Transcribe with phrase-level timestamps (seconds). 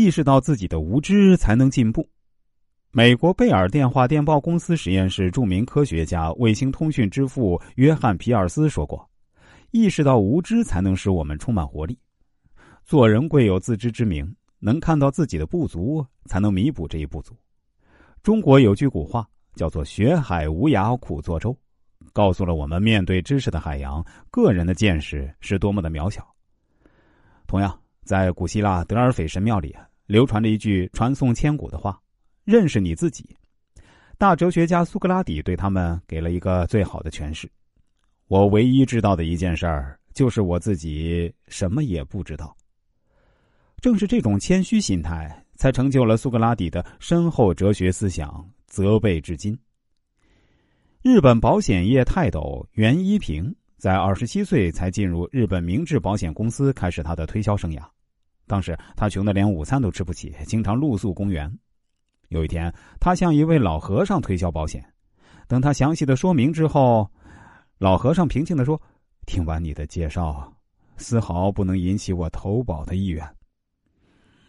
[0.00, 2.08] 意识到自己的无知，才能进步。
[2.90, 9.06] 美国贝尔电话电报公司实验室著名科学家、卫星通讯之父约翰·皮尔斯说过
[9.72, 11.98] ：“意识到无知，才能使我们充满活力。
[12.82, 17.36] 做人贵有自知之明，能看到自己的不足，才能弥补这一不足。”
[18.24, 21.54] 中国有句古话叫做“学海无涯苦作舟”，
[22.14, 26.26] 告诉了我们面对知识的海洋，个人的见识是多么的渺小。
[27.46, 29.76] 同样，在古希腊德尔斐神庙里，
[30.10, 31.96] 流传着一句传颂千古的话。
[32.44, 33.36] 认识你自己，
[34.18, 37.48] 大哲学家苏格拉底对他们给了一个最好的诠释。
[38.26, 42.56] 我唯一知道的一件事儿，就是我自己什么也不知道。
[43.80, 49.56] 正是这种谦虚心态，才成就了苏格拉底的深厚哲学思想，责备至今。
[51.02, 57.86] 日本保险业泰斗袁一平在二十七岁才进入日本明治保险公司，开始他的推销生涯。
[58.50, 61.48] 当时他穷得连午餐都吃不起，经常露宿公园。
[62.30, 64.84] 有一天，他向一位老和尚推销保险。
[65.46, 67.08] 等他详细的说明之后，
[67.78, 68.80] 老和尚平静的说
[69.24, 70.52] ：“听完你的介绍，
[70.96, 73.24] 丝毫不能引起我投保的意愿。”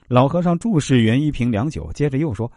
[0.10, 2.52] 老和尚注视袁一平良久，接着又说：“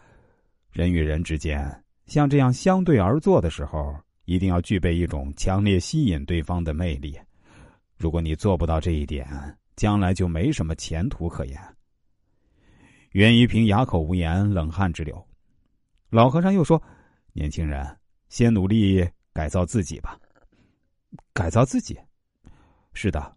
[0.72, 1.70] 人与人之间，
[2.06, 7.18] 像这样相对而坐的时候，一定要具备一种强烈吸引对方的魅力。
[7.98, 9.28] 如果你做不到这一点，
[9.76, 11.60] 将来就没什么前途可言。”
[13.12, 15.24] 袁一平哑口无言，冷汗直流。
[16.10, 16.82] 老和尚又说
[17.32, 17.96] ：“年轻人，
[18.28, 20.18] 先努力改造自己吧。
[21.32, 21.98] 改造自己，
[22.92, 23.36] 是的，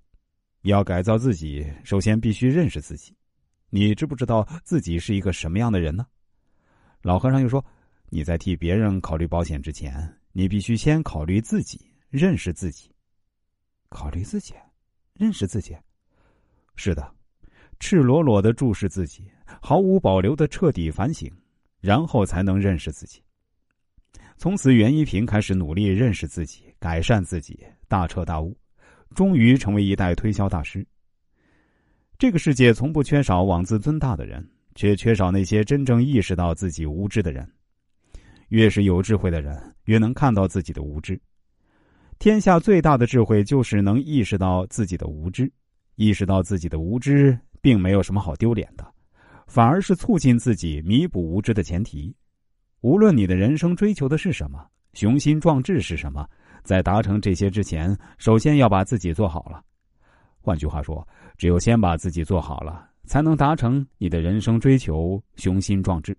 [0.63, 3.15] 要改造自己，首先必须认识自己。
[3.69, 6.07] 你知不知道自己是一个什么样的人呢？”
[7.03, 7.63] 老和尚又说
[8.09, 12.91] ：“你在替别人考虑保险之前，你必须先考虑自己，认识自己。
[13.89, 14.55] 考虑自己，
[15.13, 15.77] 认识自己，
[16.77, 17.11] 是的，
[17.79, 19.29] 赤裸裸的注视自己。”
[19.61, 21.29] 毫无保留的彻底反省，
[21.79, 23.21] 然后才能认识自己。
[24.37, 28.55] 从此，袁一平开始努力认识自己，改善自己，大彻大悟，
[29.15, 30.85] 终于成为一代推销大师。
[32.19, 37.49] 这个世界从不缺少妄自尊大的人，却缺少那些真正意识到自己无知的人。
[38.49, 41.19] 越是有智慧的人，越能看到自己的无知。
[42.19, 45.51] 天下最大的智慧，就是能意识到自己的无知。
[45.97, 48.93] 意识到自己的无知，并没有什么好丢脸的。
[49.47, 52.15] 反而是促进自己弥补无知的前提。
[52.81, 56.27] 无论你的人生追求的是什么，雄心壮志是什么，
[56.63, 59.63] 在达成这些之前，首先要把自己做好了。
[60.39, 61.05] 换句话说，
[61.37, 66.13] 只有先把自己做好了，才能达成你的人生追求雄心壮志。《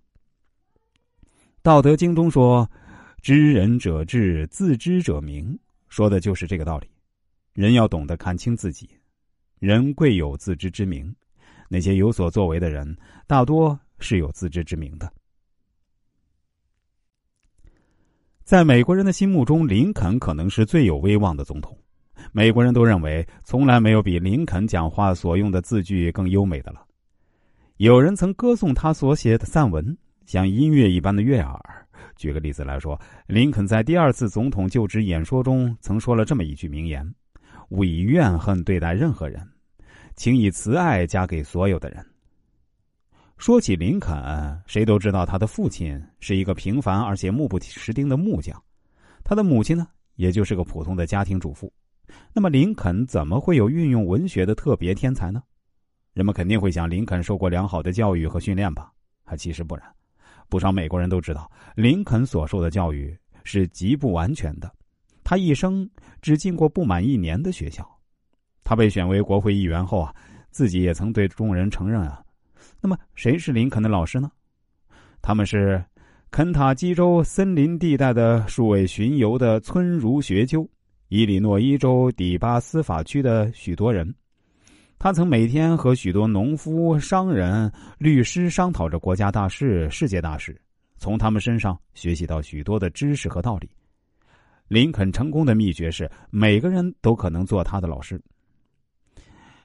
[1.61, 2.69] 道德经》中说
[3.21, 5.57] ：“知人者智，自知者明。”
[5.87, 6.87] 说的就是这个道理。
[7.53, 8.89] 人要懂得看清自己，
[9.59, 11.13] 人贵有自知之明。
[11.69, 12.97] 那些有所作为的人，
[13.27, 15.11] 大多是有自知之明的。
[18.43, 21.77] 在美国人的心目中，林肯可能是最有威望的总统。
[22.31, 26.83] 美国人都认为，从来没有比林肯讲话所用的字句更优美的了。
[27.77, 29.95] 有人曾歌颂他所写的散文
[30.25, 31.87] 像音乐一般的悦耳。
[32.15, 37.07] 举个例子来说，林肯在第二次总统就职演说中曾说了这么一句名言
[37.69, 39.41] ：“勿以怨恨对待任何人。”
[40.15, 42.05] 请以慈爱加给所有的人。
[43.37, 48.61] 说起林肯，谁都知道他的父亲是一个平凡而且目不识丁的木匠，
[49.23, 51.71] 他的母亲呢，也就是个普通的家庭主妇。
[52.33, 55.41] 那么，林肯怎么会有运用文学的特别天才呢？
[56.13, 58.91] 人们肯定会想，林肯受过良好的教育和训练吧？
[59.23, 59.85] 啊，其实不然。
[60.49, 64.69] 不少美国人都知道，林肯所受的教育是极不完全的，
[65.29, 65.87] 他一生
[66.23, 67.87] 只进过不满一年的学校。
[68.63, 70.11] 他被选为国会议员后啊，
[70.49, 72.19] 自己也曾对众人承认啊。
[72.81, 74.31] 那么，谁是林肯的老师呢？
[75.21, 75.85] 他们是
[76.31, 80.67] 肯塔基州森林地带的数位巡游的村儒学究，
[81.09, 84.11] 伊利诺伊州底巴司法区的许多人。
[84.97, 90.59] 他曾每天和许多农夫、商人、律师商讨着国家大事、世界大事，
[90.97, 93.69] 从他们身上学习到许多的知识和道理。
[94.69, 98.21] 林肯成功的秘诀是，每个人都可能做他的老师。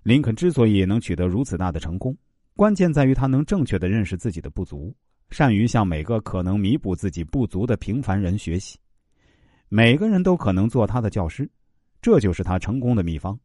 [0.02, 2.16] 林肯之所以能取得如此大的成功，
[2.56, 4.94] 关键在于他能正确的认识自己的不足，
[5.28, 8.78] 善于向每个可能弥补自己不足的平凡人学习。
[9.68, 11.46] 每个人都可能做他的教师，
[12.00, 13.38] 这就是他成功的秘方。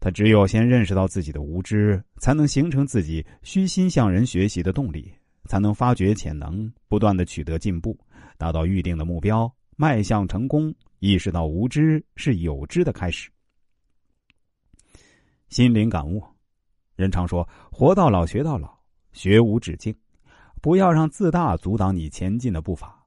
[0.00, 5.12] 他只有先认识到自己的无知，才能形成自己虚心向人学习的动力，
[5.44, 7.94] 才能发掘潜能，不断的取得进步，
[8.38, 10.72] 达到预定的目标，迈向成功。
[11.00, 13.28] 意识到无知是有知的开始。
[15.48, 16.22] 心灵感悟，
[16.94, 18.72] 人常说“活到老，学到老”，
[19.12, 19.92] 学无止境，
[20.60, 23.04] 不要让自大阻挡你前进的步伐。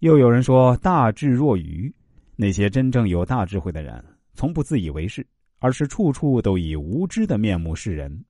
[0.00, 1.94] 又有人说：“大智若愚。”
[2.34, 4.04] 那些真正有大智慧的人，
[4.34, 5.24] 从不自以为是，
[5.60, 8.24] 而是处处都以无知的面目示人，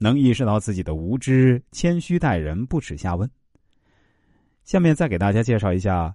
[0.00, 3.30] 能意识到自己的无知，谦虚待人，不耻下问。
[4.64, 6.14] 下面再给大家介绍一下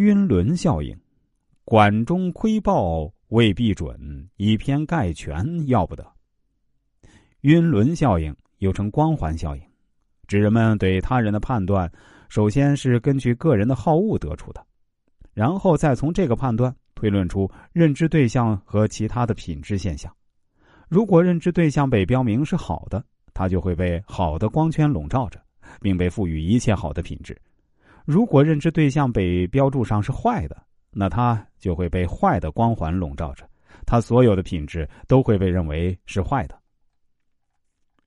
[0.00, 0.98] 晕轮效应：
[1.62, 6.10] 管中窥豹未必准，以偏概全要不得。
[7.42, 9.62] 晕轮效应又称光环效应，
[10.26, 11.92] 指人们对他人的判断。
[12.30, 14.66] 首先是根据个人的好恶得出的，
[15.34, 20.10] 然后再从这个判断推论出认知对象和其他的品质现象。
[20.88, 23.04] 如果认知对象被标明是好的，
[23.34, 25.38] 它就会被好的光圈笼罩着，
[25.78, 27.34] 并被赋予一切好的品质；
[28.10, 30.56] 如果认知对象被标注上是坏的，
[30.90, 33.48] 那他就会被坏的光环笼罩着，
[33.86, 36.59] 他所有的品质都会被认为是坏的。